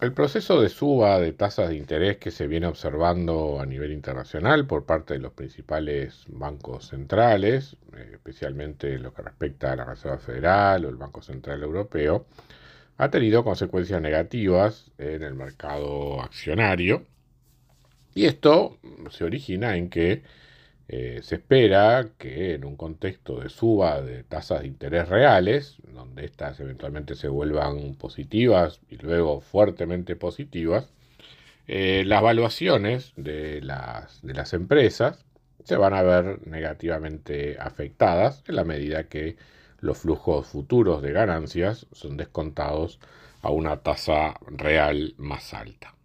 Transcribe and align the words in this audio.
El 0.00 0.12
proceso 0.12 0.60
de 0.60 0.68
suba 0.68 1.18
de 1.18 1.32
tasas 1.32 1.70
de 1.70 1.76
interés 1.76 2.18
que 2.18 2.30
se 2.30 2.46
viene 2.46 2.68
observando 2.68 3.60
a 3.60 3.66
nivel 3.66 3.90
internacional 3.92 4.64
por 4.64 4.86
parte 4.86 5.14
de 5.14 5.20
los 5.20 5.32
principales 5.32 6.24
bancos 6.28 6.86
centrales, 6.86 7.76
eh, 7.96 8.10
especialmente 8.12 8.96
lo 9.00 9.12
que 9.12 9.22
respecta 9.22 9.72
a 9.72 9.76
la 9.76 9.84
Reserva 9.84 10.18
Federal 10.18 10.84
o 10.84 10.88
el 10.88 10.96
Banco 10.96 11.20
Central 11.20 11.64
Europeo, 11.64 12.26
ha 12.96 13.10
tenido 13.10 13.42
consecuencias 13.42 14.00
negativas 14.00 14.92
en 14.98 15.24
el 15.24 15.34
mercado 15.34 16.22
accionario. 16.22 17.04
Y 18.14 18.26
esto 18.26 18.78
se 19.10 19.24
origina 19.24 19.76
en 19.76 19.90
que 19.90 20.22
eh, 20.88 21.20
se 21.22 21.36
espera 21.36 22.12
que 22.18 22.54
en 22.54 22.64
un 22.64 22.76
contexto 22.76 23.40
de 23.40 23.50
suba 23.50 24.00
de 24.00 24.24
tasas 24.24 24.62
de 24.62 24.68
interés 24.68 25.08
reales, 25.08 25.76
donde 25.92 26.24
éstas 26.24 26.58
eventualmente 26.60 27.14
se 27.14 27.28
vuelvan 27.28 27.94
positivas 27.94 28.80
y 28.88 28.96
luego 28.96 29.40
fuertemente 29.40 30.16
positivas, 30.16 30.88
eh, 31.66 32.04
las 32.06 32.22
valuaciones 32.22 33.12
de 33.16 33.60
las, 33.60 34.22
de 34.22 34.34
las 34.34 34.54
empresas 34.54 35.24
se 35.64 35.76
van 35.76 35.92
a 35.92 36.02
ver 36.02 36.46
negativamente 36.46 37.58
afectadas 37.60 38.42
en 38.48 38.56
la 38.56 38.64
medida 38.64 39.08
que 39.08 39.36
los 39.80 39.98
flujos 39.98 40.46
futuros 40.46 41.02
de 41.02 41.12
ganancias 41.12 41.86
son 41.92 42.16
descontados 42.16 42.98
a 43.42 43.50
una 43.50 43.78
tasa 43.82 44.34
real 44.46 45.14
más 45.18 45.52
alta. 45.52 45.97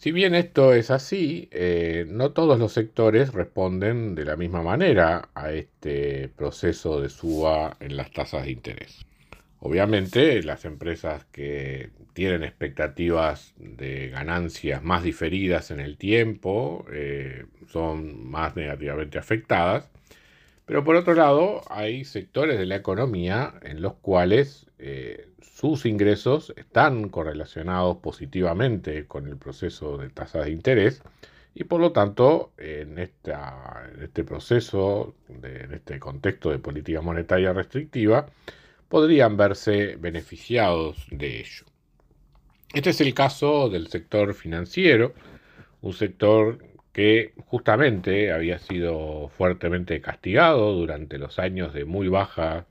Si 0.00 0.12
bien 0.12 0.34
esto 0.34 0.72
es 0.72 0.90
así, 0.90 1.50
eh, 1.52 2.06
no 2.08 2.32
todos 2.32 2.58
los 2.58 2.72
sectores 2.72 3.34
responden 3.34 4.14
de 4.14 4.24
la 4.24 4.34
misma 4.34 4.62
manera 4.62 5.28
a 5.34 5.52
este 5.52 6.28
proceso 6.28 7.02
de 7.02 7.10
suba 7.10 7.76
en 7.80 7.98
las 7.98 8.10
tasas 8.10 8.44
de 8.44 8.52
interés. 8.52 9.04
Obviamente, 9.58 10.42
las 10.42 10.64
empresas 10.64 11.26
que 11.26 11.90
tienen 12.14 12.44
expectativas 12.44 13.52
de 13.58 14.08
ganancias 14.08 14.82
más 14.82 15.02
diferidas 15.02 15.70
en 15.70 15.80
el 15.80 15.98
tiempo 15.98 16.86
eh, 16.90 17.44
son 17.68 18.26
más 18.26 18.56
negativamente 18.56 19.18
afectadas, 19.18 19.90
pero 20.70 20.84
por 20.84 20.94
otro 20.94 21.14
lado, 21.14 21.62
hay 21.68 22.04
sectores 22.04 22.56
de 22.56 22.64
la 22.64 22.76
economía 22.76 23.54
en 23.62 23.82
los 23.82 23.94
cuales 23.94 24.68
eh, 24.78 25.26
sus 25.42 25.84
ingresos 25.84 26.54
están 26.56 27.08
correlacionados 27.08 27.96
positivamente 27.96 29.04
con 29.08 29.26
el 29.26 29.36
proceso 29.36 29.98
de 29.98 30.10
tasas 30.10 30.44
de 30.44 30.52
interés 30.52 31.02
y 31.56 31.64
por 31.64 31.80
lo 31.80 31.90
tanto 31.90 32.52
en, 32.56 32.98
este 32.98 34.22
proceso, 34.22 35.16
en 35.42 35.74
este 35.74 35.98
contexto 35.98 36.52
de 36.52 36.60
política 36.60 37.00
monetaria 37.00 37.52
restrictiva, 37.52 38.26
podrían 38.88 39.36
verse 39.36 39.96
beneficiados 39.96 41.04
de 41.10 41.40
ello. 41.40 41.64
Este 42.72 42.90
es 42.90 43.00
el 43.00 43.12
caso 43.12 43.70
del 43.70 43.88
sector 43.88 44.34
financiero, 44.34 45.14
un 45.80 45.94
sector 45.94 46.69
que 46.92 47.32
justamente 47.46 48.32
había 48.32 48.58
sido 48.58 49.28
fuertemente 49.28 50.00
castigado 50.00 50.72
durante 50.74 51.18
los 51.18 51.38
años 51.38 51.72
de 51.72 51.84
muy 51.84 52.08
baja 52.08 52.66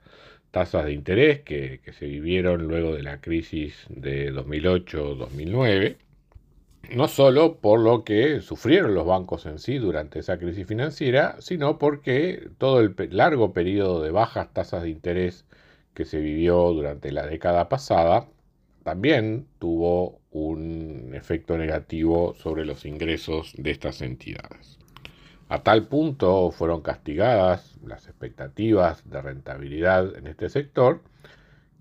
tasas 0.52 0.85
de 0.85 0.94
interés 0.94 1.41
que, 1.41 1.81
se 1.97 2.06
vivieron 2.06 2.68
luego 2.68 2.96
de 2.96 3.03
la 3.03 3.22
crisis 3.22 3.85
de 3.90 4.34
2008-2009, 4.34 5.97
no 6.96 7.07
solo 7.07 7.57
por 7.57 7.80
lo 7.80 8.03
que 8.03 8.41
sufrieron 8.41 8.96
los 8.96 9.06
bancos 9.06 9.46
en 9.46 9.59
sí 9.59 9.78
durante 9.78 10.19
esa 10.19 10.38
crisis 10.40 10.68
financiera, 10.68 11.36
sino 11.40 11.78
porque 11.78 12.50
todo 12.57 12.80
el 12.80 12.96
largo 13.12 13.53
periodo 13.53 14.01
de 14.01 14.12
bajas 14.12 14.51
tasas 14.53 14.84
de 14.84 14.90
interés 14.90 15.46
que 15.94 16.06
se 16.06 16.19
vivió 16.19 16.72
durante 16.74 17.12
la 17.12 17.25
década 17.25 17.69
pasada 17.69 18.28
también 18.84 19.47
tuvo 19.59 20.22
un 20.31 21.12
efecto 21.13 21.57
negativo 21.57 22.34
sobre 22.35 22.66
los 22.66 22.85
ingresos 22.85 23.53
de 23.57 23.72
estas 23.72 24.01
entidades. 24.01 24.79
A 25.50 25.63
tal 25.63 25.88
punto 25.88 26.51
fueron 26.51 26.81
castigadas 26.81 27.78
las 27.84 28.07
expectativas 28.07 29.09
de 29.09 29.22
rentabilidad 29.22 30.16
en 30.16 30.28
este 30.28 30.50
sector 30.50 31.01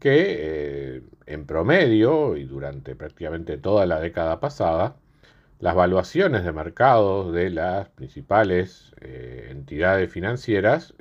que 0.00 0.97
eh, 0.98 1.03
en 1.26 1.47
promedio 1.47 2.37
y 2.37 2.44
durante 2.44 2.94
prácticamente 2.97 3.58
toda 3.58 3.84
la 3.87 4.00
década 4.00 4.41
pasada, 4.41 4.97
las 5.60 5.75
valuaciones 5.75 6.44
de 6.44 6.53
mercado 6.53 7.32
de 7.32 7.50
las 7.50 7.88
principales 7.91 8.94
eh, 9.00 9.48
entidades 9.50 10.10
financieras 10.12 10.94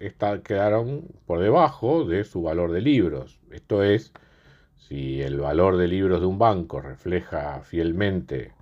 quedaron 0.43 1.07
por 1.27 1.39
debajo 1.39 2.05
de 2.05 2.23
su 2.23 2.41
valor 2.41 2.71
de 2.71 2.81
libros. 2.81 3.39
Esto 3.51 3.83
es, 3.83 4.13
si 4.77 5.21
el 5.21 5.39
valor 5.39 5.77
de 5.77 5.87
libros 5.87 6.21
de 6.21 6.25
un 6.27 6.39
banco 6.39 6.81
refleja 6.81 7.61
fielmente 7.61 8.53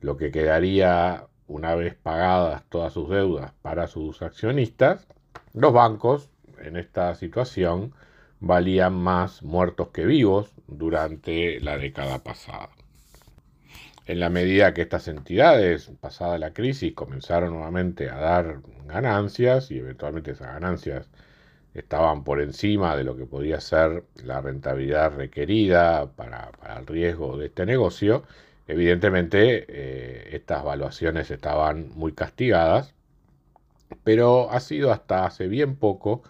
lo 0.00 0.16
que 0.16 0.30
quedaría 0.30 1.26
una 1.48 1.74
vez 1.74 1.94
pagadas 1.94 2.62
todas 2.68 2.92
sus 2.92 3.08
deudas 3.08 3.52
para 3.62 3.86
sus 3.86 4.22
accionistas, 4.22 5.06
los 5.54 5.72
bancos 5.72 6.30
en 6.60 6.76
esta 6.76 7.14
situación 7.14 7.92
valían 8.40 8.94
más 8.94 9.42
muertos 9.42 9.88
que 9.88 10.04
vivos 10.04 10.52
durante 10.66 11.60
la 11.60 11.78
década 11.78 12.18
pasada. 12.18 12.70
En 14.06 14.20
la 14.20 14.30
medida 14.30 14.72
que 14.72 14.82
estas 14.82 15.08
entidades, 15.08 15.90
pasada 16.00 16.38
la 16.38 16.52
crisis, 16.52 16.94
comenzaron 16.94 17.50
nuevamente 17.54 18.08
a 18.08 18.16
dar 18.16 18.60
ganancias 18.86 19.70
y 19.72 19.78
eventualmente 19.78 20.30
esas 20.30 20.48
ganancias 20.48 21.10
estaban 21.78 22.24
por 22.24 22.40
encima 22.40 22.96
de 22.96 23.04
lo 23.04 23.16
que 23.16 23.26
podía 23.26 23.60
ser 23.60 24.04
la 24.24 24.40
rentabilidad 24.40 25.14
requerida 25.16 26.10
para, 26.12 26.50
para 26.52 26.78
el 26.78 26.86
riesgo 26.86 27.36
de 27.38 27.46
este 27.46 27.66
negocio, 27.66 28.24
Evidentemente, 28.68 29.64
eh, 29.68 30.36
estas 30.36 30.64
valuaciones 30.64 31.30
estaban 31.30 31.90
muy 31.94 32.12
castigadas, 32.12 32.94
pero 34.04 34.50
ha 34.50 34.60
sido 34.60 34.92
hasta 34.92 35.26
hace 35.26 35.48
bien 35.48 35.76
poco 35.76 36.22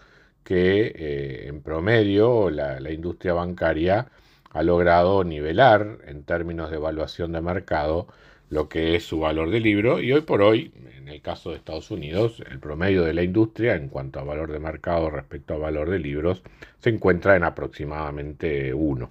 que 0.45 0.93
eh, 0.97 1.49
en 1.49 1.63
promedio 1.63 2.51
la, 2.51 2.91
industria 2.93 3.35
bancaria 3.35 4.09
ha 4.53 4.63
logrado 4.63 5.25
nivelar 5.25 5.99
en 6.07 6.25
términos 6.25 6.71
de 6.71 6.77
evaluación 6.77 7.33
de 7.33 7.41
mercado 7.41 8.09
lo 8.49 8.69
que 8.69 8.95
es 8.95 9.05
su 9.05 9.21
valor 9.21 9.51
de 9.51 9.61
libro 9.61 10.01
y 10.01 10.13
hoy 10.13 10.21
por 10.21 10.43
hoy, 10.43 10.73
en 10.97 11.09
el 11.09 11.21
caso 11.21 11.51
de 11.51 11.57
Estados 11.57 11.91
Unidos, 11.91 12.43
el 12.51 12.59
promedio 12.59 13.03
de 13.03 13.15
la 13.15 13.23
industria 13.23 13.75
en 13.75 13.89
cuanto 13.89 14.21
a 14.21 14.25
valor 14.25 14.53
de 14.53 14.59
mercado 14.59 15.11
respecto 15.11 15.55
a 15.55 15.59
valor 15.59 15.91
de 15.91 15.99
libros 15.99 16.43
se 16.79 16.91
encuentra 16.91 17.37
en 17.37 17.45
aproximadamente 17.45 18.73
1. 18.75 19.11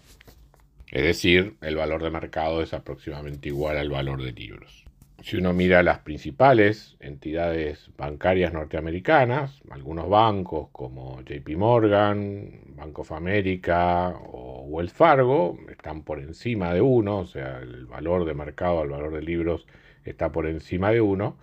Es 0.92 1.04
decir, 1.04 1.56
el 1.62 1.76
valor 1.76 2.04
de 2.04 2.10
mercado 2.10 2.62
es 2.62 2.74
aproximadamente 2.74 3.50
igual 3.50 3.78
al 3.78 3.90
valor 3.90 4.24
de 4.24 4.32
libros. 4.32 4.85
Si 5.26 5.38
uno 5.38 5.54
mira 5.54 5.82
las 5.82 5.98
principales 6.02 6.98
entidades 7.00 7.90
bancarias 7.98 8.54
norteamericanas, 8.54 9.60
algunos 9.72 10.08
bancos 10.08 10.70
como 10.72 11.20
JP 11.24 11.58
Morgan, 11.58 12.52
Bank 12.76 13.00
of 13.00 13.12
America 13.12 14.10
o 14.10 14.66
Wells 14.68 14.94
Fargo 14.94 15.58
están 15.68 16.04
por 16.04 16.20
encima 16.20 16.76
de 16.76 16.82
uno, 16.82 17.22
o 17.22 17.26
sea, 17.26 17.58
el 17.58 17.88
valor 17.88 18.26
de 18.26 18.36
mercado 18.36 18.82
al 18.82 18.90
valor 18.90 19.14
de 19.14 19.24
libros 19.24 19.66
está 20.04 20.32
por 20.32 20.46
encima 20.46 20.92
de 20.92 21.02
uno, 21.02 21.38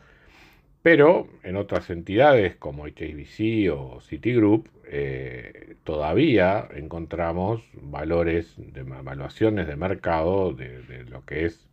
pero 0.82 1.26
en 1.42 1.56
otras 1.56 1.90
entidades 1.90 2.54
como 2.54 2.86
HSBC 2.86 3.68
o 3.72 4.00
Citigroup 4.00 4.68
eh, 4.84 5.74
todavía 5.82 6.68
encontramos 6.72 7.68
valores 7.74 8.54
de 8.58 8.82
evaluaciones 8.82 9.66
de 9.66 9.74
mercado 9.74 10.52
de, 10.52 11.04
lo 11.08 11.24
que 11.24 11.46
es 11.46 11.66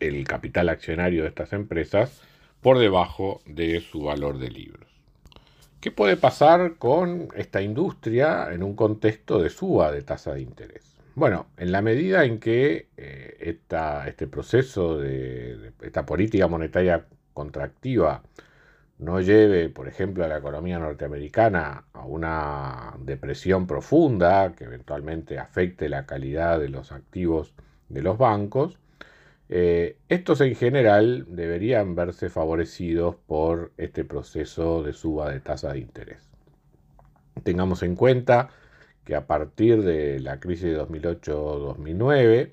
el 0.00 0.24
capital 0.24 0.68
accionario 0.68 1.22
de 1.22 1.28
estas 1.28 1.52
empresas 1.52 2.22
por 2.60 2.78
debajo 2.78 3.40
de 3.46 3.80
su 3.80 4.02
valor 4.02 4.38
de 4.38 4.50
libros. 4.50 4.88
¿Qué 5.80 5.90
puede 5.90 6.16
pasar 6.16 6.74
con 6.76 7.28
esta 7.34 7.62
industria 7.62 8.52
en 8.52 8.62
un 8.62 8.74
contexto 8.74 9.40
de 9.40 9.48
suba 9.48 9.90
de 9.90 10.02
tasa 10.02 10.34
de 10.34 10.42
interés? 10.42 10.90
Bueno, 11.14 11.46
en 11.56 11.72
la 11.72 11.82
medida 11.82 12.24
en 12.24 12.38
que 12.38 12.88
eh, 12.96 13.56
este 14.06 14.26
proceso 14.26 14.98
de, 14.98 15.72
esta 15.82 16.06
política 16.06 16.48
monetaria 16.48 17.06
contractiva 17.32 18.22
no 18.98 19.20
lleve, 19.20 19.70
por 19.70 19.88
ejemplo, 19.88 20.24
a 20.24 20.28
la 20.28 20.38
economía 20.38 20.78
norteamericana 20.78 21.84
a 21.94 22.04
una 22.04 22.94
depresión 23.00 23.66
profunda 23.66 24.52
que 24.52 24.64
eventualmente 24.64 25.38
afecte 25.38 25.88
la 25.88 26.04
calidad 26.04 26.60
de 26.60 26.68
los 26.68 26.92
activos 26.92 27.54
de 27.88 28.02
los 28.02 28.18
bancos, 28.18 28.78
eh, 29.52 29.96
estos 30.08 30.40
en 30.42 30.54
general 30.54 31.26
deberían 31.28 31.96
verse 31.96 32.30
favorecidos 32.30 33.16
por 33.16 33.72
este 33.78 34.04
proceso 34.04 34.84
de 34.84 34.92
suba 34.92 35.28
de 35.28 35.40
tasa 35.40 35.72
de 35.72 35.80
interés. 35.80 36.30
Tengamos 37.42 37.82
en 37.82 37.96
cuenta 37.96 38.50
que 39.04 39.16
a 39.16 39.26
partir 39.26 39.82
de 39.82 40.20
la 40.20 40.38
crisis 40.38 40.66
de 40.66 40.80
2008-2009, 40.80 42.52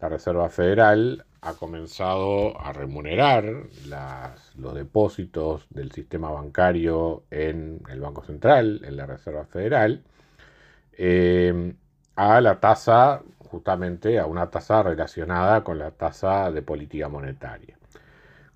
la 0.00 0.08
Reserva 0.08 0.48
Federal 0.48 1.26
ha 1.42 1.52
comenzado 1.54 2.58
a 2.58 2.72
remunerar 2.72 3.44
los 4.56 4.74
depósitos 4.74 5.66
del 5.68 5.92
sistema 5.92 6.30
bancario 6.30 7.24
en 7.30 7.82
el 7.90 8.00
Banco 8.00 8.24
Central, 8.24 8.80
en 8.84 8.96
la 8.96 9.04
Reserva 9.04 9.44
Federal, 9.44 10.04
eh, 10.92 11.74
a 12.16 12.40
la 12.40 12.60
tasa, 12.60 13.22
justamente 13.50 14.18
a 14.18 14.26
una 14.26 14.48
tasa 14.50 14.82
relacionada 14.82 15.64
con 15.64 15.78
la 15.78 15.90
tasa 15.90 16.50
de 16.52 16.62
política 16.62 17.08
monetaria. 17.08 17.76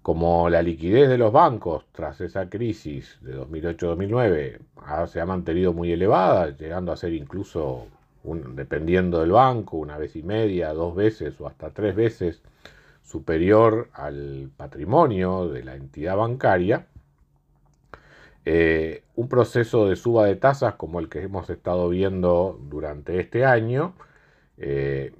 Como 0.02 0.49
la 0.50 0.62
liquidez 0.62 1.08
de 1.08 1.19
los 1.19 1.32
bancos 1.32 1.87
tras 1.93 2.20
esa 2.20 2.49
crisis 2.49 3.19
de 3.23 3.37
2008-2009 3.37 5.06
se 5.08 5.20
ha 5.20 5.26
mantenido 5.26 5.73
muy 5.73 5.93
elevada, 5.93 6.50
llegando 6.50 6.93
a 6.93 6.96
ser 6.96 7.14
incluso, 7.14 7.87
dependiendo 8.23 9.20
del 9.20 9.32
banco, 9.32 9.79
una 9.79 9.99
vez 9.99 10.14
y 10.14 10.23
media, 10.23 10.73
dos 10.73 10.94
veces 10.94 11.41
o 11.41 11.46
hasta 11.46 11.70
tres 11.70 11.96
veces 11.96 12.43
superior 13.02 13.88
al 13.94 14.50
patrimonio 14.56 15.49
de 15.49 15.64
la 15.64 15.75
entidad 15.75 16.17
bancaria, 16.17 16.87
eh, 18.44 19.02
un 19.17 19.29
proceso 19.29 19.88
de 19.88 19.96
suba 19.96 20.26
de 20.26 20.37
tasas 20.37 20.75
como 20.75 21.00
el 21.00 21.08
que 21.08 21.23
hemos 21.23 21.49
estado 21.49 21.88
viendo 21.88 22.61
durante 22.69 23.19
este 23.19 23.46
año 23.46 23.94
eh, 24.59 25.12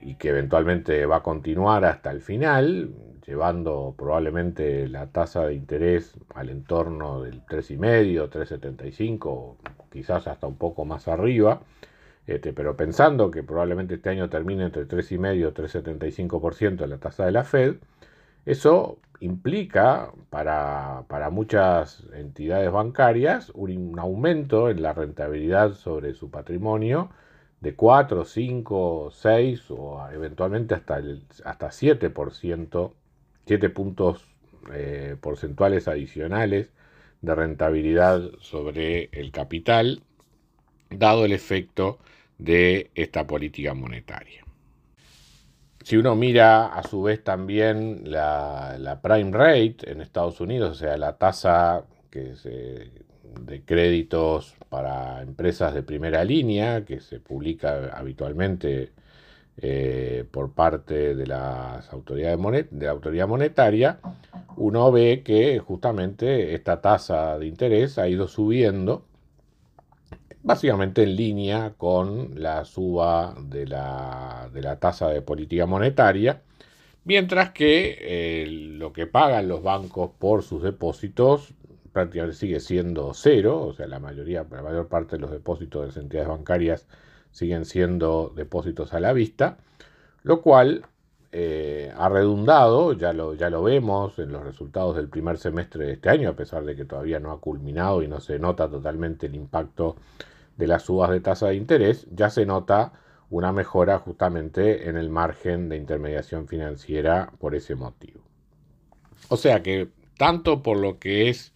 y 0.00 0.16
que 0.16 0.30
eventualmente 0.30 1.06
va 1.06 1.16
a 1.16 1.22
continuar 1.22 1.84
hasta 1.84 2.10
el 2.10 2.20
final, 2.20 2.94
llevando 3.26 3.94
probablemente 3.96 4.88
la 4.88 5.06
tasa 5.06 5.46
de 5.46 5.54
interés 5.54 6.14
al 6.34 6.50
entorno 6.50 7.22
del 7.22 7.44
3,5, 7.46 8.28
3,75, 8.28 9.56
quizás 9.90 10.26
hasta 10.26 10.46
un 10.46 10.56
poco 10.56 10.84
más 10.84 11.08
arriba, 11.08 11.62
este, 12.26 12.52
pero 12.52 12.76
pensando 12.76 13.30
que 13.30 13.42
probablemente 13.42 13.94
este 13.94 14.10
año 14.10 14.28
termine 14.28 14.64
entre 14.64 14.86
3,5 14.86 15.36
y 15.36 15.42
3,75% 15.42 16.86
la 16.86 16.98
tasa 16.98 17.24
de 17.24 17.32
la 17.32 17.44
Fed, 17.44 17.76
eso 18.44 18.98
implica 19.20 20.10
para, 20.30 21.04
muchas 21.30 22.04
entidades 22.12 22.70
bancarias 22.72 23.50
un, 23.54 23.98
aumento 23.98 24.68
en 24.68 24.82
la 24.82 24.92
rentabilidad 24.92 25.74
sobre 25.74 26.14
su 26.14 26.30
patrimonio 26.30 27.10
de 27.62 27.76
4, 27.76 28.24
5, 28.24 29.10
6 29.12 29.70
o 29.70 30.08
eventualmente 30.12 30.74
hasta, 30.74 30.98
el, 30.98 31.22
hasta 31.44 31.68
7%, 31.68 32.92
7 33.46 33.70
puntos 33.70 34.24
eh, 34.72 35.16
porcentuales 35.20 35.86
adicionales 35.86 36.70
de 37.20 37.34
rentabilidad 37.36 38.20
sobre 38.40 39.10
el 39.12 39.30
capital, 39.30 40.02
dado 40.90 41.24
el 41.24 41.32
efecto 41.32 42.00
de 42.36 42.90
esta 42.96 43.28
política 43.28 43.74
monetaria. 43.74 44.44
Si 45.84 45.96
uno 45.96 46.16
mira 46.16 46.66
a 46.66 46.82
su 46.82 47.02
vez 47.02 47.22
también 47.22 48.10
la, 48.10 48.98
prime 49.02 49.30
rate 49.30 49.88
en 49.88 50.00
Estados 50.00 50.40
Unidos, 50.40 50.72
o 50.72 50.74
sea, 50.74 50.96
la 50.96 51.16
tasa 51.16 51.84
que 52.10 52.34
de 53.40 53.62
créditos 53.64 54.56
para 54.72 55.20
empresas 55.20 55.74
de 55.74 55.82
primera 55.82 56.24
línea, 56.24 56.86
que 56.86 56.98
se 57.00 57.20
publica 57.20 57.90
habitualmente 57.94 58.92
eh, 59.58 60.24
por 60.30 60.54
parte 60.54 61.14
de, 61.14 61.26
las 61.26 61.92
autoridades 61.92 62.70
de 62.70 62.86
la 62.86 62.92
autoridad 62.92 63.28
monetaria, 63.28 63.98
uno 64.56 64.90
ve 64.90 65.22
que 65.22 65.58
justamente 65.58 66.54
esta 66.54 66.80
tasa 66.80 67.38
de 67.38 67.48
interés 67.48 67.98
ha 67.98 68.08
ido 68.08 68.28
subiendo 68.28 69.04
básicamente 70.42 71.02
en 71.02 71.16
línea 71.16 71.74
con 71.76 72.42
la 72.42 72.64
suba 72.64 73.34
de 73.42 73.66
la, 73.66 74.48
tasa 74.80 75.10
de 75.10 75.20
política 75.20 75.66
monetaria, 75.66 76.40
mientras 77.04 77.50
que 77.50 77.98
eh, 78.00 78.46
lo 78.46 78.94
que 78.94 79.06
pagan 79.06 79.48
los 79.48 79.62
bancos 79.62 80.12
por 80.18 80.42
sus 80.42 80.62
depósitos 80.62 81.52
prácticamente 81.92 82.36
sigue 82.36 82.60
siendo 82.60 83.12
cero, 83.14 83.60
o 83.62 83.74
sea, 83.74 83.86
la 83.86 83.98
mayoría, 83.98 84.46
la 84.50 84.62
mayor 84.62 84.88
parte 84.88 85.16
de 85.16 85.22
los 85.22 85.30
depósitos 85.30 85.82
de 85.82 85.86
las 85.88 85.96
entidades 85.96 86.28
bancarias 86.28 86.86
siguen 87.30 87.64
siendo 87.64 88.32
depósitos 88.34 88.92
a 88.94 89.00
la 89.00 89.12
vista, 89.12 89.58
lo 90.22 90.40
cual 90.42 90.86
eh, 91.32 91.92
ha 91.96 92.08
redundado, 92.08 92.92
ya 92.92 93.12
lo, 93.12 93.34
ya 93.34 93.50
lo 93.50 93.62
vemos 93.62 94.18
en 94.18 94.32
los 94.32 94.44
resultados 94.44 94.96
del 94.96 95.08
primer 95.08 95.38
semestre 95.38 95.86
de 95.86 95.92
este 95.94 96.10
año, 96.10 96.30
a 96.30 96.36
pesar 96.36 96.64
de 96.64 96.76
que 96.76 96.84
todavía 96.84 97.20
no 97.20 97.32
ha 97.32 97.40
culminado 97.40 98.02
y 98.02 98.08
no 98.08 98.20
se 98.20 98.38
nota 98.38 98.68
totalmente 98.68 99.26
el 99.26 99.34
impacto 99.34 99.96
de 100.56 100.66
las 100.66 100.82
subas 100.82 101.10
de 101.10 101.20
tasa 101.20 101.48
de 101.48 101.54
interés, 101.54 102.06
ya 102.10 102.28
se 102.30 102.44
nota 102.44 102.92
una 103.30 103.50
mejora 103.50 103.98
justamente 103.98 104.90
en 104.90 104.98
el 104.98 105.08
margen 105.08 105.70
de 105.70 105.78
intermediación 105.78 106.46
financiera 106.48 107.32
por 107.38 107.54
ese 107.54 107.74
motivo. 107.74 108.20
O 109.28 109.38
sea 109.38 109.62
que 109.62 109.88
tanto 110.18 110.62
por 110.62 110.76
lo 110.76 110.98
que 110.98 111.30
es 111.30 111.54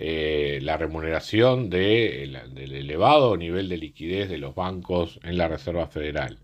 eh, 0.00 0.60
la 0.62 0.76
remuneración 0.76 1.70
del 1.70 2.36
elevado 2.56 3.36
nivel 3.36 3.68
de 3.68 3.78
liquidez 3.78 4.28
de 4.28 4.38
los 4.38 4.54
bancos 4.54 5.18
en 5.24 5.36
la 5.36 5.48
Reserva 5.48 5.88
Federal, 5.88 6.38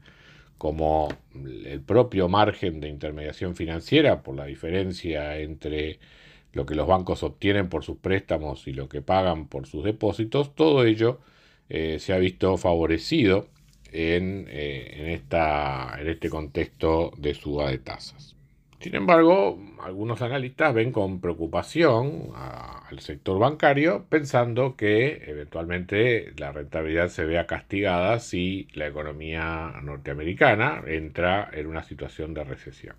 como 0.58 1.08
el 1.64 1.80
propio 1.80 2.28
margen 2.28 2.80
de 2.80 2.88
intermediación 2.88 3.54
financiera 3.54 4.24
por 4.24 4.34
la 4.34 4.46
diferencia 4.46 5.38
entre 5.38 6.00
lo 6.52 6.66
que 6.66 6.74
los 6.74 6.88
bancos 6.88 7.22
obtienen 7.22 7.68
por 7.68 7.84
sus 7.84 7.98
préstamos 7.98 8.66
y 8.66 8.72
lo 8.72 8.88
que 8.88 9.02
pagan 9.02 9.46
por 9.46 9.66
sus 9.68 9.84
depósitos, 9.84 10.56
todo 10.56 10.84
ello 10.84 11.20
eh, 11.68 11.98
se 12.00 12.12
ha 12.12 12.18
visto 12.18 12.56
favorecido 12.56 13.48
en, 13.92 14.46
eh, 14.50 15.20
en 16.00 16.08
este 16.08 16.28
contexto 16.28 17.12
de 17.18 17.34
suba 17.34 17.70
de 17.70 17.78
tasas. 17.78 18.34
Sin 18.84 18.96
embargo, 18.96 19.58
algunos 19.80 20.20
analistas 20.20 20.74
ven 20.74 20.92
con 20.92 21.18
preocupación 21.18 22.32
al 22.36 23.00
sector 23.00 23.38
bancario 23.38 24.04
pensando 24.10 24.76
que 24.76 25.22
eventualmente 25.26 26.34
la 26.36 26.52
rentabilidad 26.52 27.08
se 27.08 27.24
vea 27.24 27.46
castigada 27.46 28.18
si 28.18 28.68
la 28.74 28.86
economía 28.86 29.72
norteamericana 29.82 30.82
entra 30.86 31.48
en 31.54 31.66
una 31.66 31.82
situación 31.82 32.34
de 32.34 32.44
recesión. 32.44 32.96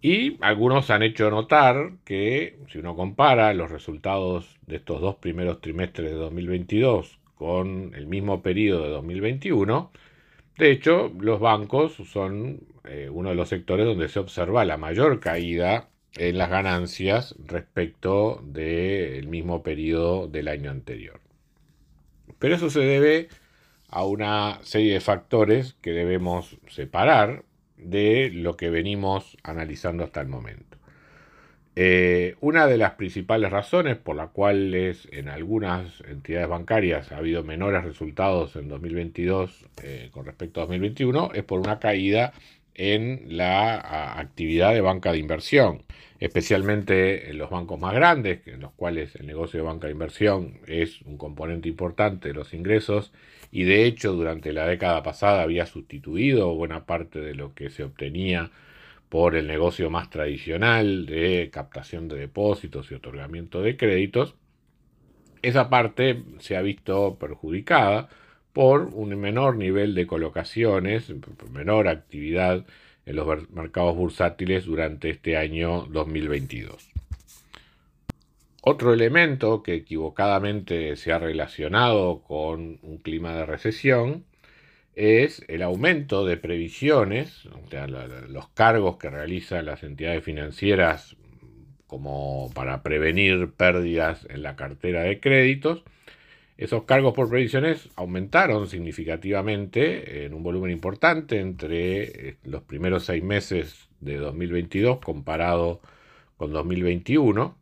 Y 0.00 0.38
algunos 0.40 0.88
han 0.88 1.02
hecho 1.02 1.30
notar 1.30 1.90
que 2.06 2.56
si 2.72 2.78
uno 2.78 2.96
compara 2.96 3.52
los 3.52 3.70
resultados 3.70 4.56
de 4.66 4.76
estos 4.76 5.02
dos 5.02 5.16
primeros 5.16 5.60
trimestres 5.60 6.08
de 6.08 6.16
2022 6.16 7.18
con 7.34 7.92
el 7.94 8.06
mismo 8.06 8.40
periodo 8.40 8.84
de 8.84 8.88
2021, 8.92 9.90
de 10.58 10.70
hecho 10.72 11.12
los 11.18 11.40
bancos 11.40 11.94
son 12.10 12.60
eh, 12.84 13.08
uno 13.10 13.30
de 13.30 13.36
los 13.36 13.48
sectores 13.48 13.86
donde 13.86 14.08
se 14.08 14.18
observa 14.18 14.64
la 14.64 14.76
mayor 14.76 15.20
caída 15.20 15.88
en 16.16 16.38
las 16.38 16.50
ganancias 16.50 17.34
respecto 17.44 18.42
del 18.44 19.28
mismo 19.28 19.62
periodo 19.62 20.26
del 20.26 20.48
año 20.48 20.70
anterior. 20.70 21.20
Pero 22.38 22.54
eso 22.56 22.70
se 22.70 22.80
debe 22.80 23.28
a 23.88 24.04
una 24.04 24.58
serie 24.62 24.94
de 24.94 25.00
factores 25.00 25.74
que 25.80 25.92
debemos 25.92 26.58
separar 26.68 27.44
de 27.76 28.30
lo 28.32 28.56
que 28.56 28.70
venimos 28.70 29.36
analizando 29.42 30.04
hasta 30.04 30.20
el 30.20 30.28
momento. 30.28 30.77
Eh, 31.80 32.34
una 32.40 32.66
de 32.66 32.76
las 32.76 32.94
principales 32.94 33.52
razones 33.52 33.96
por 33.96 34.16
las 34.16 34.30
cuales 34.30 35.06
en 35.12 35.28
algunas 35.28 36.00
entidades 36.08 36.48
bancarias 36.48 37.12
ha 37.12 37.18
habido 37.18 37.44
menores 37.44 37.84
resultados 37.84 38.56
en 38.56 38.66
2022 38.66 39.64
eh, 39.84 40.08
con 40.10 40.26
respecto 40.26 40.58
a 40.58 40.64
2021 40.64 41.30
es 41.34 41.44
por 41.44 41.60
una 41.60 41.78
caída 41.78 42.32
en 42.74 43.36
la 43.36 44.18
actividad 44.18 44.74
de 44.74 44.80
banca 44.80 45.12
de 45.12 45.18
inversión, 45.18 45.84
especialmente 46.18 47.30
en 47.30 47.38
los 47.38 47.48
bancos 47.48 47.78
más 47.78 47.94
grandes, 47.94 48.44
en 48.48 48.58
los 48.58 48.72
cuales 48.72 49.14
el 49.14 49.28
negocio 49.28 49.60
de 49.60 49.66
banca 49.66 49.86
de 49.86 49.92
inversión 49.92 50.58
es 50.66 51.00
un 51.02 51.16
componente 51.16 51.68
importante 51.68 52.26
de 52.26 52.34
los 52.34 52.54
ingresos 52.54 53.12
y 53.52 53.62
de 53.62 53.84
hecho 53.84 54.14
durante 54.14 54.52
la 54.52 54.66
década 54.66 55.04
pasada 55.04 55.42
había 55.42 55.64
sustituido 55.64 56.56
buena 56.56 56.86
parte 56.86 57.20
de 57.20 57.36
lo 57.36 57.54
que 57.54 57.70
se 57.70 57.84
obtenía 57.84 58.50
por 59.08 59.36
el 59.36 59.46
negocio 59.46 59.90
más 59.90 60.10
tradicional 60.10 61.06
de 61.06 61.50
captación 61.52 62.08
de 62.08 62.16
depósitos 62.16 62.90
y 62.90 62.94
otorgamiento 62.94 63.62
de 63.62 63.76
créditos, 63.76 64.34
esa 65.42 65.70
parte 65.70 66.22
se 66.40 66.56
ha 66.56 66.62
visto 66.62 67.16
perjudicada 67.18 68.08
por 68.52 68.90
un 68.92 69.16
menor 69.18 69.56
nivel 69.56 69.94
de 69.94 70.06
colocaciones, 70.06 71.12
menor 71.52 71.88
actividad 71.88 72.66
en 73.06 73.16
los 73.16 73.50
mercados 73.50 73.96
bursátiles 73.96 74.66
durante 74.66 75.10
este 75.10 75.36
año 75.36 75.86
2022. 75.90 76.90
Otro 78.60 78.92
elemento 78.92 79.62
que 79.62 79.74
equivocadamente 79.74 80.96
se 80.96 81.12
ha 81.12 81.18
relacionado 81.18 82.20
con 82.22 82.78
un 82.82 82.98
clima 82.98 83.34
de 83.34 83.46
recesión 83.46 84.24
es 84.98 85.44
el 85.46 85.62
aumento 85.62 86.26
de 86.26 86.36
previsiones, 86.36 87.46
o 87.46 87.70
sea, 87.70 87.86
los 87.86 88.48
cargos 88.48 88.96
que 88.96 89.08
realizan 89.08 89.64
las 89.64 89.84
entidades 89.84 90.24
financieras 90.24 91.16
como 91.86 92.50
para 92.52 92.82
prevenir 92.82 93.52
pérdidas 93.52 94.26
en 94.28 94.42
la 94.42 94.56
cartera 94.56 95.02
de 95.02 95.20
créditos. 95.20 95.84
Esos 96.56 96.82
cargos 96.82 97.14
por 97.14 97.30
previsiones 97.30 97.88
aumentaron 97.94 98.66
significativamente 98.66 100.24
en 100.24 100.34
un 100.34 100.42
volumen 100.42 100.72
importante 100.72 101.38
entre 101.38 102.30
eh, 102.30 102.36
los 102.42 102.64
primeros 102.64 103.04
seis 103.04 103.22
meses 103.22 103.88
de 104.00 104.16
2022 104.16 104.98
comparado 104.98 105.80
con 106.36 106.52
2021. 106.52 107.56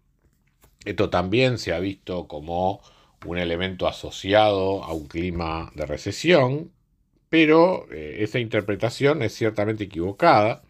Esto 0.87 1.11
también 1.11 1.59
se 1.59 1.75
ha 1.75 1.81
visto 1.81 2.29
como 2.29 2.81
un 3.27 3.37
elemento 3.37 3.87
asociado 3.87 4.83
a 4.85 4.95
un 4.95 5.07
clima 5.07 5.71
de 5.75 5.85
recesión, 5.85 6.73
pero 7.29 7.87
eh, 7.93 8.19
esa 8.21 8.39
interpretación 8.39 9.23
es 9.23 9.35
ciertamente 9.35 9.85
equivocada, 9.85 10.63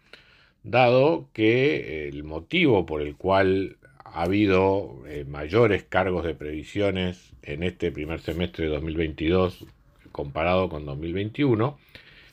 dado 0.63 1.29
que 1.33 2.07
el 2.07 2.23
motivo 2.23 2.85
por 2.85 3.01
el 3.01 3.15
cual 3.15 3.77
ha 4.03 4.23
habido 4.23 5.03
eh, 5.07 5.25
mayores 5.27 5.83
cargos 5.83 6.25
de 6.25 6.35
previsiones 6.35 7.33
en 7.43 7.63
este 7.63 7.91
primer 7.91 8.19
semestre 8.19 8.65
de 8.65 8.71
2022 8.71 9.65
comparado 10.11 10.69
con 10.69 10.85
2021 10.85 11.77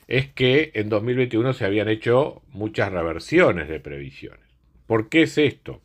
es 0.07 0.27
que 0.27 0.71
en 0.75 0.89
2021 0.89 1.53
se 1.53 1.65
habían 1.65 1.89
hecho 1.89 2.41
muchas 2.51 2.91
reversiones 2.91 3.67
de 3.67 3.79
previsiones. 3.79 4.45
¿Por 4.87 5.09
qué 5.09 5.23
es 5.23 5.37
esto? 5.37 5.81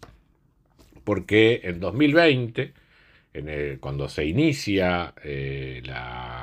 Porque 1.04 1.60
en 1.64 1.80
2020, 1.80 2.74
cuando 3.80 4.08
se 4.08 4.26
inicia 4.26 5.14
eh, 5.24 5.80
la, 5.84 6.39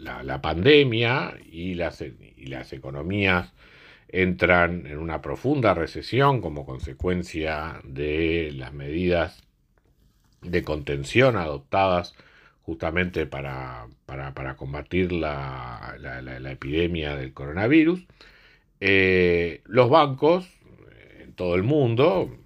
la, 0.00 0.40
pandemia 0.42 1.34
y 1.50 1.74
las, 1.74 2.02
y 2.02 2.46
las 2.46 2.72
economías 2.72 3.52
entran 4.08 4.86
en 4.86 4.98
una 4.98 5.22
profunda 5.22 5.74
recesión 5.74 6.40
como 6.40 6.66
consecuencia 6.66 7.80
de 7.84 8.52
las 8.52 8.72
medidas 8.72 9.42
de 10.42 10.62
contención 10.62 11.36
adoptadas 11.36 12.14
justamente 12.62 13.26
para, 13.26 13.86
combatir 14.56 15.12
la, 15.12 15.96
epidemia 16.50 17.16
del 17.16 17.32
coronavirus. 17.32 18.06
Eh, 18.80 19.62
los 19.66 19.90
bancos 19.90 20.48
en 21.20 21.32
todo 21.34 21.54
el 21.54 21.62
mundo, 21.62 22.36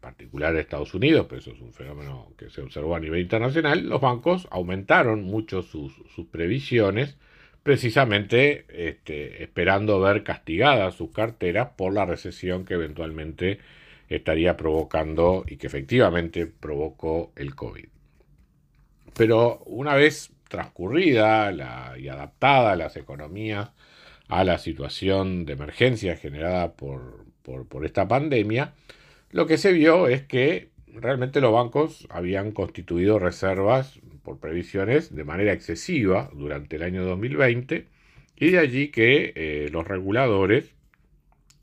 particular 0.00 0.52
en 0.54 0.60
Estados 0.60 0.94
Unidos, 0.94 1.26
pero 1.28 1.40
eso 1.40 1.52
es 1.52 1.60
un 1.60 1.72
fenómeno 1.72 2.32
que 2.36 2.50
se 2.50 2.62
observó 2.62 2.96
a 2.96 3.00
nivel 3.00 3.20
internacional, 3.20 3.88
los 3.88 4.00
bancos 4.00 4.48
aumentaron 4.50 5.22
mucho 5.24 5.62
sus, 5.62 5.92
sus 6.14 6.26
previsiones 6.26 7.16
precisamente 7.62 8.64
este, 8.68 9.42
esperando 9.42 10.00
ver 10.00 10.24
castigadas 10.24 10.94
sus 10.94 11.10
carteras 11.10 11.70
por 11.76 11.92
la 11.92 12.06
recesión 12.06 12.64
que 12.64 12.74
eventualmente 12.74 13.58
estaría 14.08 14.56
provocando 14.56 15.44
y 15.46 15.56
que 15.56 15.66
efectivamente 15.66 16.46
provocó 16.46 17.32
el 17.36 17.54
COVID. 17.54 17.86
Pero 19.14 19.58
una 19.66 19.94
vez 19.94 20.32
transcurrida 20.48 21.52
y 21.98 22.08
adaptada 22.08 22.74
las 22.76 22.96
economías 22.96 23.70
a 24.28 24.42
la 24.44 24.58
situación 24.58 25.44
de 25.44 25.52
emergencia 25.52 26.16
generada 26.16 26.72
por, 26.72 27.26
por 27.68 27.84
esta 27.84 28.08
pandemia, 28.08 28.72
lo 29.30 29.46
que 29.46 29.58
se 29.58 29.72
vio 29.72 30.08
es 30.08 30.22
que 30.22 30.70
realmente 30.86 31.40
los 31.40 31.52
bancos 31.52 32.06
habían 32.10 32.52
constituido 32.52 33.18
reservas 33.18 34.00
por 34.22 34.38
previsiones 34.38 35.14
de 35.14 35.24
manera 35.24 35.52
excesiva 35.52 36.30
durante 36.32 36.76
el 36.76 36.82
año 36.82 37.04
2020 37.04 37.86
y 38.36 38.50
de 38.50 38.58
allí 38.58 38.88
que 38.88 39.32
eh, 39.34 39.68
los 39.70 39.86
reguladores 39.86 40.74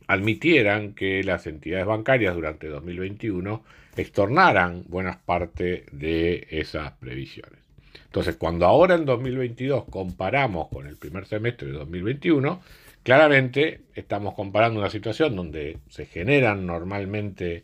admitieran 0.08 0.94
que 0.94 1.24
las 1.24 1.48
entidades 1.48 1.86
bancarias 1.86 2.34
durante 2.36 2.68
2021 2.68 3.64
extornaran 3.98 4.84
buenas 4.88 5.18
parte 5.18 5.86
de 5.92 6.48
esas 6.50 6.94
previsiones. 6.94 7.60
Entonces, 8.06 8.38
cuando 8.38 8.66
ahora 8.66 8.96
en 8.96 9.06
2022 9.06 9.86
comparamos 9.90 10.70
con 10.70 10.88
el 10.88 10.96
primer 10.98 11.26
semestre 11.26 11.68
de 11.68 11.74
2021, 11.74 12.62
claramente 13.08 13.84
estamos 13.96 14.34
comparando 14.34 14.82
una 14.82 14.90
situación 14.90 15.34
donde 15.34 15.78
se 15.88 16.08
generan 16.08 16.66
normalmente 16.66 17.64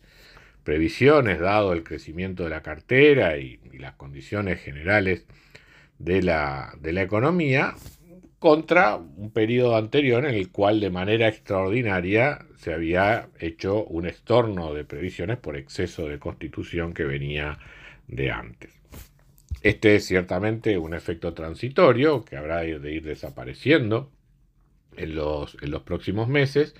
previsiones, 0.62 1.38
dado 1.38 1.74
el 1.74 1.84
crecimiento 1.84 2.44
de 2.44 2.48
la 2.48 2.62
cartera 2.62 3.36
y, 3.36 3.60
las 3.74 3.92
condiciones 3.92 4.62
generales 4.62 5.26
de 5.98 6.22
la, 6.22 6.72
de 6.80 6.94
la 6.94 7.02
economía, 7.02 7.74
contra 8.38 8.96
un 8.96 9.32
periodo 9.32 9.76
anterior 9.76 10.24
en 10.24 10.34
el 10.34 10.50
cual 10.50 10.80
de 10.80 10.88
manera 10.88 11.28
extraordinaria 11.28 12.46
se 12.56 12.72
había 12.72 13.28
hecho 13.38 13.84
un 13.84 14.06
estorno 14.06 14.72
de 14.72 14.86
previsiones 14.86 15.36
por 15.36 15.58
exceso 15.58 16.08
de 16.08 16.18
constitución 16.18 16.94
que 16.94 17.04
venía 17.04 17.58
de 18.08 18.30
antes. 18.30 18.72
Este 19.60 19.96
es 19.96 20.06
ciertamente 20.06 20.78
un 20.78 20.94
efecto 20.94 21.34
transitorio 21.34 22.24
que 22.24 22.38
habrá 22.38 22.60
de 22.60 22.92
ir 22.92 23.02
desapareciendo 23.02 24.13
en 24.96 25.14
los, 25.14 25.56
en 25.62 25.70
los 25.70 25.82
próximos 25.82 26.28
meses 26.28 26.74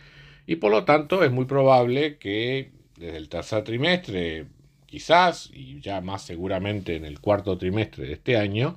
y 0.46 0.56
por 0.56 0.70
lo 0.70 0.84
tanto 0.84 1.24
es 1.24 1.30
muy 1.30 1.46
probable 1.46 2.18
que 2.18 2.70
desde 2.96 3.16
el 3.16 3.28
tercer 3.28 3.64
trimestre, 3.64 4.46
quizás, 4.86 5.50
y 5.52 5.80
ya 5.80 6.00
más 6.00 6.22
seguramente 6.22 6.96
en 6.96 7.04
el 7.04 7.20
cuarto 7.20 7.58
trimestre 7.58 8.06
de 8.06 8.12
este 8.12 8.36
año, 8.36 8.76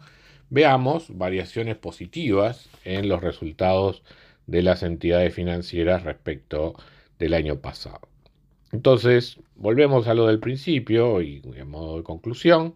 veamos 0.50 1.18
variaciones 1.18 1.76
positivas 1.76 2.70
en 2.86 3.10
los 3.10 3.22
resultados 3.22 4.02
de 4.48 4.62
las 4.64 4.82
entidades 4.84 5.34
financieras 5.34 6.04
respecto 6.04 6.76
del 7.20 7.34
año 7.34 7.60
pasado. 7.60 8.02
Entonces, 8.72 9.40
volvemos 9.56 10.08
a 10.08 10.14
lo 10.14 10.28
del 10.28 10.40
principio 10.40 11.22
y 11.22 11.42
en 11.56 11.70
modo 11.70 11.98
de 11.98 12.04
conclusión, 12.04 12.74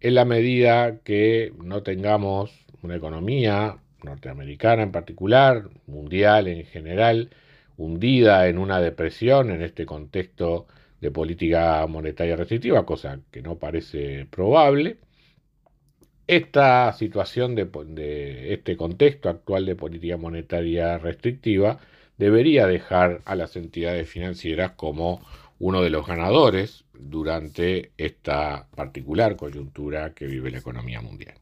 en 0.00 0.14
la 0.14 0.24
medida 0.24 0.98
que 1.04 1.52
no 1.62 1.82
tengamos 1.82 2.50
una 2.82 2.96
economía 2.96 3.78
norteamericana 4.04 4.82
en 4.82 4.92
particular, 4.92 5.70
mundial 5.86 6.48
en 6.48 6.64
general, 6.64 7.30
hundida 7.76 8.48
en 8.48 8.58
una 8.58 8.80
depresión 8.80 9.50
en 9.50 9.62
este 9.62 9.86
contexto 9.86 10.66
de 11.00 11.10
política 11.10 11.86
monetaria 11.88 12.36
restrictiva, 12.36 12.86
cosa 12.86 13.20
que 13.30 13.42
no 13.42 13.58
parece 13.58 14.26
probable. 14.26 14.98
Esta 16.26 16.92
situación 16.92 17.54
de, 17.56 18.52
este 18.52 18.76
contexto 18.76 19.28
actual 19.28 19.66
de 19.66 19.76
política 19.76 20.16
monetaria 20.16 20.96
restrictiva 20.98 21.80
debería 22.16 22.66
dejar 22.66 23.20
a 23.24 23.34
las 23.34 23.56
entidades 23.56 24.08
financieras 24.08 24.72
como 24.72 25.20
uno 25.58 25.82
de 25.82 25.90
los 25.90 26.06
ganadores 26.06 26.84
durante 26.94 27.92
esta 27.96 28.68
particular 28.76 29.36
coyuntura 29.36 30.14
que 30.14 30.26
vive 30.26 30.50
la 30.50 30.58
economía 30.58 31.00
mundial. 31.00 31.41